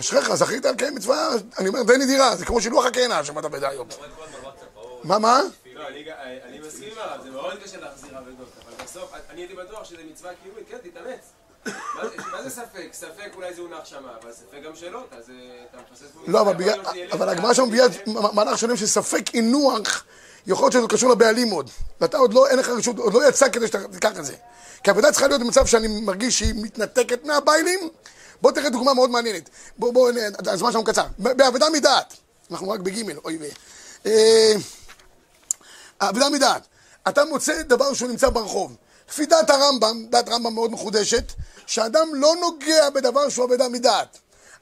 [0.00, 1.28] אשריך, זכית על קיים מצווה,
[1.58, 3.88] אני אומר, די נדירה, זה כמו שילוח הקהנה שמעת בדה היום.
[5.04, 5.40] מה, מה?
[5.74, 5.88] לא,
[6.44, 10.04] אני מסכים עם הרב, זה מאוד קשה להחזיר אבדות, אבל בסוף, אני הייתי בטוח שזה
[10.10, 11.32] מצווה קיומית, כן, תתאמץ.
[11.66, 12.88] מה זה- ספק?
[12.92, 15.24] ספק אולי זה הונח שמה, אבל ספק גם שלא, אז
[15.70, 16.40] אתה מפסס לא,
[17.12, 17.86] אבל, הגמרא שם מביאה
[18.32, 20.04] מהלך שלם שספק אינוח,
[20.46, 21.70] יכול להיות שזה קשור לבעלים עוד.
[22.00, 24.34] ואתה עוד לא, אין לך רשות, עוד לא יצא כדי שתיקח את זה.
[24.84, 27.80] כי העבודה צריכה להיות במצב שאני מרגיש שהיא מתנתקת מהביילים.
[28.42, 29.50] בוא תראה דוגמה מאוד מעניינת.
[29.78, 30.10] בוא, בוא,
[30.46, 31.06] אה, הזמן שלנו קצר.
[31.18, 32.14] בעבודה מדעת,
[32.50, 33.44] אנחנו רק בגימל, אוי ו...
[34.06, 34.52] אה,
[35.98, 36.66] עבודה מדעת.
[37.08, 38.76] אתה מוצא דבר שהוא נמצא ברחוב.
[39.10, 41.32] לפי דעת הרמב"ם, דעת רמב"ם מאוד מחודשת,
[41.66, 44.18] שאדם לא נוגע בדבר שהוא אבדה מדעת.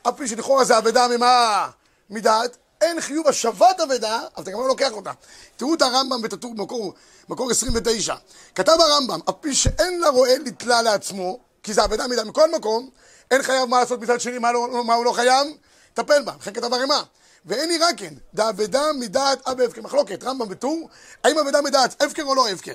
[0.09, 1.69] אף פי שלכאורה זה אבדה ממה?
[2.11, 2.57] מדעת.
[2.81, 5.13] אין חיוב השבת אבדה, אבל אתה גם לא לוקח אותה.
[5.57, 6.95] תראו את הרמב"ם בתטור במקור
[7.29, 8.15] מקור 29.
[8.55, 12.91] כתב הרמב"ם, אף פי שאין לרועה לתלה לעצמו, כי זה אבדה מדעת מכל מקום,
[13.31, 15.47] אין חייב מה לעשות מצד שני, מה, לא, מה הוא לא חייב?
[15.95, 17.03] טפל בה, לכן כתב הרימה.
[17.47, 19.83] ואין נראה כן, דאבדה מדעת אב הפקר.
[19.83, 20.89] מחלוקת, רמב"ם וטור,
[21.25, 22.75] האם אבדה מדעת הפקר או לא הפקר?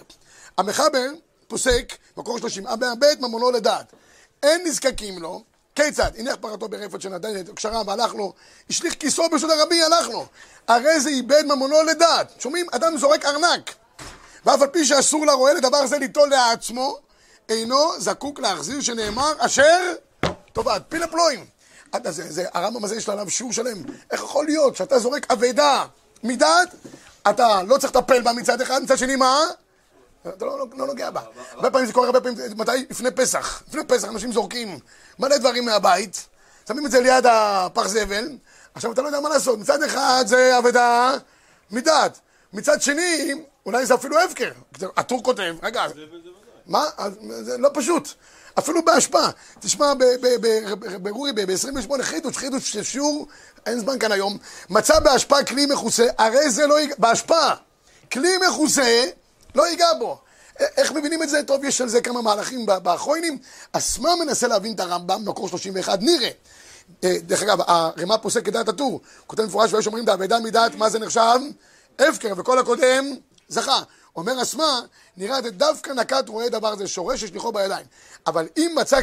[0.57, 1.09] המחבר
[1.47, 3.93] פוסק, מקור שלושים, המאבד את ממונו לדעת.
[4.43, 5.43] אין נזקקים לו,
[5.75, 6.11] כיצד?
[6.17, 8.33] הניח פרתו ברפת שנדד את קשרה והלך לו,
[8.69, 10.25] השליך כיסו ברשות הרבי, הלך לו.
[10.67, 12.33] הרי זה איבד ממונו לדעת.
[12.39, 12.65] שומעים?
[12.71, 13.75] אדם זורק ארנק.
[14.45, 16.97] ואף על פי שאסור לרועה לדבר זה ליטול לעצמו,
[17.49, 19.93] אינו זקוק להחזיר שנאמר אשר
[20.53, 20.81] טובת.
[20.89, 21.45] פילה פלואים.
[21.91, 23.83] עד הזה, זה, הרמב"ם הזה יש עליו שיעור שלם.
[24.11, 25.85] איך יכול להיות שאתה זורק אבדה
[26.23, 26.69] מדעת,
[27.29, 29.39] אתה לא צריך לטפל בה מצד אחד, מצד שני מה?
[30.29, 31.21] אתה לא, לא, לא נוגע בה.
[31.51, 32.71] הרבה פעמים זה קורה, הרבה פעמים, מתי?
[32.89, 33.63] לפני פסח.
[33.67, 34.79] לפני פסח אנשים זורקים
[35.19, 36.27] מלא דברים מהבית,
[36.67, 38.37] שמים את זה ליד הפח זבל,
[38.75, 39.59] עכשיו אתה לא יודע מה לעשות.
[39.59, 41.13] מצד אחד זה אבדה
[41.71, 42.19] מדעת.
[42.53, 43.33] מצד שני,
[43.65, 44.51] אולי זה אפילו הפקר.
[44.97, 45.85] הטור כותב, רגע,
[46.65, 46.83] מה?
[46.97, 48.09] אז זה לא פשוט.
[48.59, 49.29] אפילו בהשפעה.
[49.59, 49.93] תשמע,
[51.01, 53.27] ברורי, ב-28 חידוש, חידוש של שיעור,
[53.65, 54.37] אין זמן כאן היום,
[54.69, 57.55] מצא בהשפעה כלי מכוסה, הרי זה לא בהשפעה,
[58.11, 59.05] כלי מכוסה,
[59.55, 60.17] לא ייגע בו.
[60.59, 61.43] איך מבינים את זה?
[61.43, 63.37] טוב, יש על זה כמה מהלכים באחרונים.
[63.71, 66.29] אסמה מנסה להבין את הרמב"ם, מקור 31, נראה.
[67.03, 70.99] אה, דרך אגב, הרמ"א פוסק כדעת הטור, כותב מפורש ויש אומרים דאבדה מדעת, מה זה
[70.99, 71.39] נחשב?
[71.99, 73.05] הפקר, וכל הקודם
[73.47, 73.79] זכה.
[74.15, 74.81] אומר אסמה,
[75.17, 77.85] נראה דווקא נקט רואה דבר זה שורש ששליחו בידיים.
[78.27, 78.99] אבל אם מצא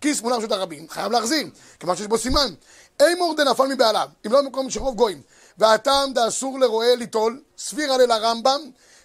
[0.00, 1.46] כיס מול רשות הרבים, חייב להחזיר,
[1.80, 2.54] כיוון שיש בו סימן.
[3.02, 5.22] אימור דנפל מבעליו, אם לא במקום שרוב גויים.
[5.58, 8.60] והטעם דאסור לרועה ליטול, סביר עלי לרמב"ם,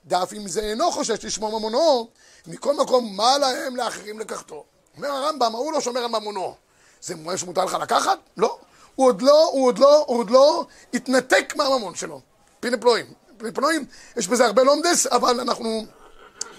[0.05, 2.07] דאף אם זה אינו חושש לשמור ממונו,
[2.47, 4.65] מכל מקום מה להם לאחרים לקחתו.
[4.97, 6.55] אומר הרמב"ם, ההוא לא שומר על ממונו.
[7.01, 8.19] זה מועד שמותר לך לקחת?
[8.37, 8.57] לא.
[8.95, 12.21] הוא עוד לא, הוא עוד לא, הוא עוד לא התנתק מהממון שלו.
[12.59, 13.05] פיני פלואים.
[13.37, 13.85] פיני פלואים,
[14.17, 15.85] יש בזה הרבה לומדס, אבל אנחנו...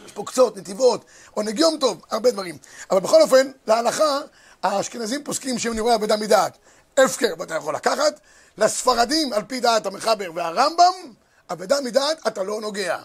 [0.06, 1.04] יש פה קצות, נתיבות,
[1.34, 2.58] עונג יום טוב, הרבה דברים.
[2.90, 4.20] אבל בכל אופן, להלכה,
[4.62, 6.58] האשכנזים פוסקים שהם נראי אבדה מדעת.
[6.98, 8.20] הפקר, ואתה יכול לקחת.
[8.58, 10.94] לספרדים, על פי דעת המחבר והרמב"ם,
[11.50, 12.98] אבדה מדעת, אתה לא נוגע.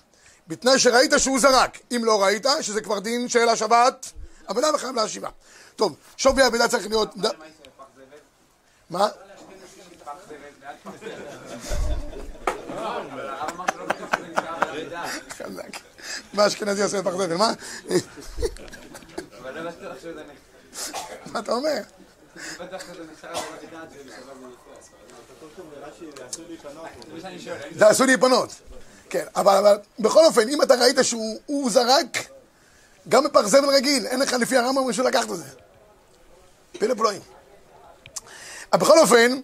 [0.47, 1.77] בתנאי שראית שהוא זרק.
[1.95, 4.11] אם לא ראית, שזה כבר דין של השבת,
[4.51, 5.29] אבדה וחייב להשיבה.
[5.75, 7.15] טוב, שווי האבדה צריך להיות...
[8.89, 9.07] מה?
[15.29, 15.77] חזק.
[16.33, 17.53] מה אשכנזי עושה בפח זבל, מה?
[21.25, 21.81] מה אתה אומר?
[27.71, 28.61] זה עשוי להיפנות.
[29.11, 32.17] כן, אבל בכל אופן, אם אתה ראית שהוא זרק,
[33.09, 35.43] גם בפח זבל רגיל, אין לך לפי הרמב"ם רשו לקחת את זה.
[36.79, 37.21] פילה פלואים.
[38.73, 39.39] בכל אופן,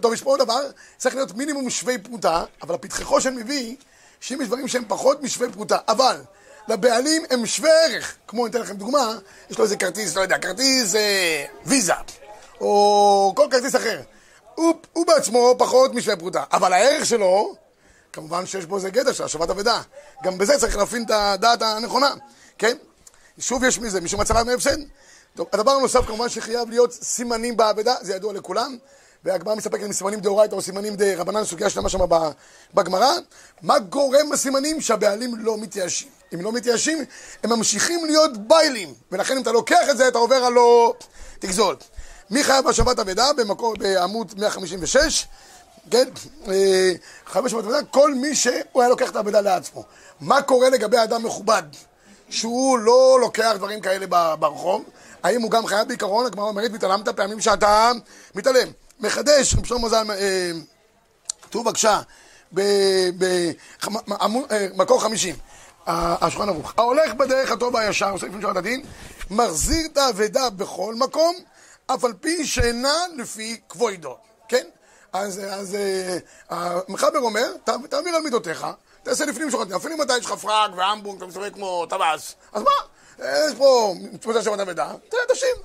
[0.00, 0.60] טוב, יש פה עוד דבר,
[0.96, 3.76] צריך להיות מינימום שווי פרוטה, אבל הפתחכו של מביא,
[4.20, 6.20] שאם יש דברים שהם פחות משווי פרוטה, אבל
[6.68, 9.18] לבעלים הם שווי ערך, כמו אני אתן לכם דוגמה,
[9.50, 11.92] יש לו איזה כרטיס, לא יודע, כרטיס אה, ויזה,
[12.60, 14.00] או כל כרטיס אחר.
[14.54, 17.65] הוא, הוא בעצמו פחות משווי פרוטה, אבל הערך שלו,
[18.16, 19.82] כמובן שיש בו איזה גדר של השבת אבדה.
[20.24, 22.14] גם בזה צריך להפעיל את הדעת הנכונה,
[22.58, 22.76] כן?
[23.38, 24.76] שוב יש מזה, מישהו מצא לנו הפסד?
[25.34, 28.76] טוב, הדבר הנוסף כמובן שחייב להיות סימנים באבדה, זה ידוע לכולם,
[29.24, 31.98] והגמרא מסתפקת עם סימנים דאורייתא או סימנים דה רבנן, סוגיה שלמה שם
[32.74, 33.12] בגמרא.
[33.62, 34.80] מה גורם הסימנים?
[34.80, 36.08] שהבעלים לא מתייאשים.
[36.34, 37.04] אם לא מתייאשים,
[37.42, 40.94] הם ממשיכים להיות ביילים, ולכן אם אתה לוקח את זה, אתה עובר הלא
[41.38, 41.76] תגזול.
[42.30, 43.32] מי חייב בשבת אבדה?
[43.32, 45.26] במקור, בעמוד 156,
[45.90, 46.08] כן?
[46.48, 46.92] אה,
[47.26, 49.84] חייב בשבת אבדה, כל מי שהוא היה לוקח את האבדה לעצמו.
[50.20, 51.62] מה קורה לגבי אדם מכובד?
[52.30, 54.84] שהוא לא לוקח דברים כאלה ברחוב,
[55.22, 56.26] האם הוא גם חייב בעיקרון?
[56.26, 57.92] הגמרא אומרת, והתעלמת פעמים שאתה
[58.34, 58.68] מתעלם.
[59.00, 60.14] מחדש, רב שלמה זלמן,
[61.42, 62.00] כתוב אה, בבקשה,
[64.76, 65.36] במקור חמישים,
[65.86, 66.74] השולחן ערוך.
[66.78, 68.84] ההולך בדרך הטוב והישר, עושה לפני שורת הדין,
[69.30, 71.36] מחזיר את האבדה בכל מקום,
[71.86, 74.16] אף על פי שאינה לפי כבוידו,
[74.48, 74.66] כן?
[75.12, 76.18] אז, אז אה,
[76.50, 78.66] המחבר אומר, תעביר על מידותיך,
[79.02, 82.62] תעשה לפנים הדין, אפילו אם אתה יש לך פראג והמבורג, אתה מסתובב כמו טווס, אז
[82.62, 82.70] מה?
[83.18, 84.92] יש פה תפוצה של אבדה,
[85.28, 85.56] תשים.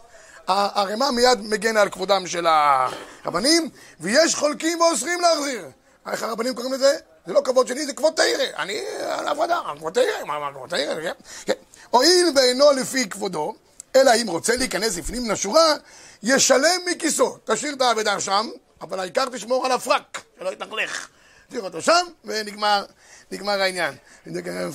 [0.48, 5.66] הרמ"א מיד מגן על כבודם של הרבנים, ויש חולקים ואוסרים להחזיר.
[6.12, 6.98] איך הרבנים קוראים לזה?
[7.26, 8.46] זה לא כבוד שלי, זה כבוד תרא.
[8.58, 11.12] אני על הפרדה, כבוד תרא, מה, מה, כבוד תרא, כן?
[11.46, 11.54] כן.
[11.90, 13.56] הואיל ואינו לפי כבודו,
[13.96, 15.76] אלא אם רוצה להיכנס לפנים לשורה,
[16.24, 17.38] ישלם מכיסו.
[17.46, 18.50] תשאיר את האבדה שם,
[18.82, 21.08] אבל העיקר תשמור על הפרק, שלא יתנחלך.
[21.48, 22.86] תשאיר אותו שם, ונגמר
[23.32, 23.96] נגמר העניין.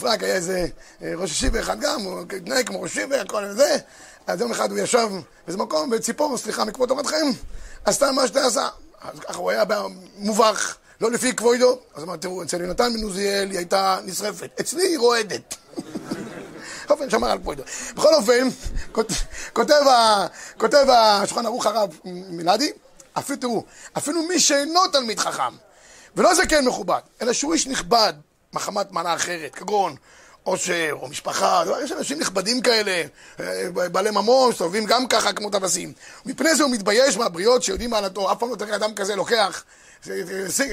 [0.01, 0.67] פרק היה איזה
[1.03, 3.77] אה, ראש ישיבה אחד גם, הוא התנהג כמו ראש ישיבה, הכל זה.
[4.27, 5.09] אז יום אחד הוא ישב
[5.47, 7.27] באיזה מקום, וציפור, סליחה, מכבוד תורתכם,
[7.85, 8.69] עשתה מה שאתה עשה.
[9.01, 9.65] אז ככה הוא היה
[10.17, 11.79] מובך, לא לפי כבודו.
[11.95, 15.55] אז אמר, תראו, אצל יונתן בן היא הייתה נשרפת, אצלי היא רועדת.
[16.91, 17.63] אופן, שמר על כבודו.
[17.95, 18.49] בכל אופן,
[20.59, 22.73] כותב השולחן ערוך הרב מילדי,
[23.19, 23.65] אפילו תראו,
[23.99, 25.55] אפילו מי שאינו תלמיד חכם,
[26.17, 28.13] ולא זקן מכובד, אלא שהוא איש נכבד,
[28.53, 29.97] מחמת מעלה אחרת, כגון
[30.43, 33.03] עושר, או משפחה, יש אנשים נכבדים כאלה,
[33.41, 35.93] אה, בעלי ממון, מסתובבים גם ככה כמו טווסים.
[36.27, 39.65] מפני זה הוא מתבייש מהבריות שיודעים מעלתו, אף פעם לא תראה אדם כזה לוקח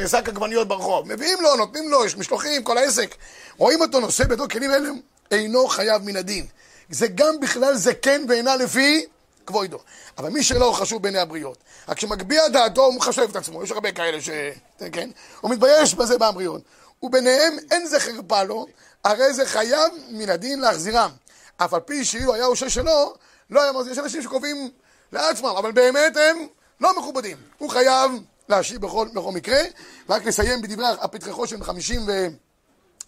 [0.07, 1.13] שק עגבניות ברחוב.
[1.13, 3.15] מביאים לו, נותנים לו, יש משלוחים, כל העסק.
[3.57, 4.89] רואים אותו נושא בידו כלים אלה,
[5.31, 6.45] אינו חייב מן הדין.
[6.89, 9.05] זה גם בכלל זה כן ואינה לפי
[9.45, 9.79] כבודו.
[10.17, 13.91] אבל מי שלא חשוב בעיני הבריות, רק כשמגביה דעתו הוא מחשב את עצמו, יש הרבה
[13.91, 14.29] כאלה ש...
[14.91, 15.09] כן?
[15.41, 16.61] הוא מתבייש בזה בהבריות.
[17.03, 18.65] וביניהם אין זה חרפה לו,
[19.03, 21.09] הרי זה חייב מן הדין להחזירם.
[21.57, 23.13] אף על פי שאילו היה עושה שלו,
[23.49, 23.91] לא היה מרזיר.
[23.91, 24.71] יש אנשים שקובעים
[25.11, 26.47] לעצמם, אבל באמת הם
[26.81, 27.37] לא מכובדים.
[27.57, 28.11] הוא חייב
[28.49, 29.59] להשיב בכל, בכל מקרה.
[30.09, 32.27] ורק לסיים בדברי הפתחי של חמישים ו...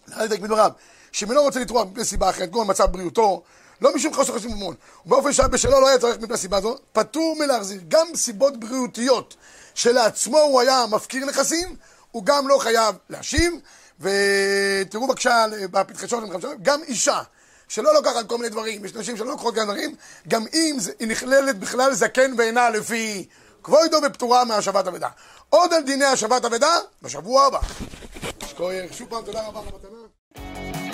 [0.08, 0.72] לדייק בדבריו,
[1.12, 3.44] שאם אינו רוצה לתרוע מפני אחרת, כגון מצב בריאותו,
[3.82, 7.36] לא משום חוסר חשוב ממון, ובאופן שהיה בשלו לא היה צריך מפני סיבה זו, פטור
[7.40, 7.82] מלהחזיר.
[7.88, 9.36] גם סיבות בריאותיות
[9.74, 11.76] שלעצמו הוא היה מפקיר נכסים,
[12.12, 13.54] הוא גם לא חייב להשיב.
[14.00, 16.26] ותראו בבקשה בפתחי שושן,
[16.62, 17.22] גם אישה
[17.68, 19.96] שלא לוקחת כל מיני דברים, יש נשים שלא לוקחות גם דברים,
[20.28, 23.28] גם אם היא נכללת בכלל זקן ואינה לפי
[23.64, 25.10] כבודו ופטורה מהשבת אבדה.
[25.50, 27.60] עוד על דיני השבת אבדה, בשבוע הבא.
[28.92, 30.85] שוב פעם תודה רבה על המתנה.